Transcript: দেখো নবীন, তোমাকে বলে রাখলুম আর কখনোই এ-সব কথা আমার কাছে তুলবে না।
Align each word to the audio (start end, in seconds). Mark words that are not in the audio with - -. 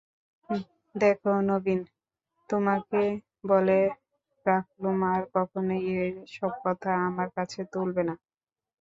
দেখো 0.95 1.31
নবীন, 1.49 1.79
তোমাকে 2.49 3.01
বলে 3.49 3.79
রাখলুম 4.45 4.97
আর 5.11 5.21
কখনোই 5.35 5.83
এ-সব 5.99 6.53
কথা 6.63 6.91
আমার 7.07 7.27
কাছে 7.37 7.59
তুলবে 7.73 8.01
না। 8.07 8.15